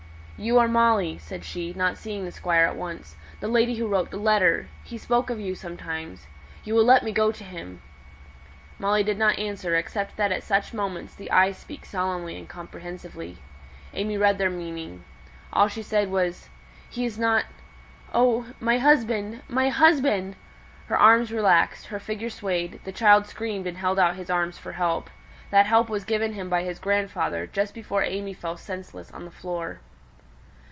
"You 0.43 0.57
are 0.57 0.67
Molly," 0.67 1.19
said 1.19 1.43
she, 1.45 1.71
not 1.75 1.99
seeing 1.99 2.25
the 2.25 2.31
Squire 2.31 2.65
at 2.65 2.75
once. 2.75 3.15
"The 3.41 3.47
lady 3.47 3.75
who 3.75 3.85
wrote 3.87 4.09
the 4.09 4.17
letter; 4.17 4.69
he 4.83 4.97
spoke 4.97 5.29
of 5.29 5.39
you 5.39 5.53
sometimes. 5.53 6.25
You 6.63 6.73
will 6.73 6.83
let 6.83 7.03
me 7.03 7.11
go 7.11 7.31
to 7.31 7.43
him." 7.43 7.83
Molly 8.79 9.03
did 9.03 9.19
not 9.19 9.37
answer, 9.37 9.75
except 9.75 10.17
that 10.17 10.31
at 10.31 10.41
such 10.41 10.73
moments 10.73 11.13
the 11.13 11.29
eyes 11.29 11.57
speak 11.59 11.85
solemnly 11.85 12.35
and 12.39 12.49
comprehensively. 12.49 13.37
AimÄe 13.93 14.19
read 14.19 14.37
their 14.39 14.49
meaning. 14.49 15.03
All 15.53 15.67
she 15.67 15.83
said 15.83 16.09
was, 16.09 16.49
"He 16.89 17.05
is 17.05 17.19
not 17.19 17.45
oh, 18.11 18.47
my 18.59 18.79
husband 18.79 19.43
my 19.47 19.69
husband!" 19.69 20.35
Her 20.87 20.97
arms 20.97 21.31
relaxed, 21.31 21.85
her 21.85 21.99
figure 21.99 22.31
swayed, 22.31 22.79
the 22.83 22.91
child 22.91 23.27
screamed 23.27 23.67
and 23.67 23.77
held 23.77 23.99
out 23.99 24.15
his 24.15 24.31
arms 24.31 24.57
for 24.57 24.71
help. 24.71 25.11
That 25.51 25.67
help 25.67 25.87
was 25.87 26.03
given 26.03 26.33
him 26.33 26.49
by 26.49 26.63
his 26.63 26.79
grandfather, 26.79 27.45
just 27.45 27.75
before 27.75 28.01
AimÄe 28.01 28.35
fell 28.35 28.57
senseless 28.57 29.11
on 29.11 29.25
the 29.25 29.29
floor. 29.31 29.81